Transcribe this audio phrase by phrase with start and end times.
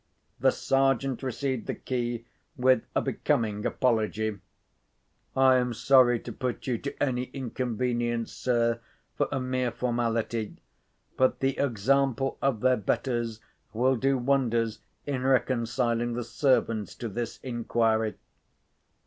[0.39, 2.25] The Sergeant received the key
[2.57, 4.39] with a becoming apology.
[5.35, 8.79] "I am sorry to put you to any inconvenience, sir,
[9.13, 10.55] for a mere formality;
[11.17, 13.41] but the example of their betters
[13.73, 18.15] will do wonders in reconciling the servants to this inquiry."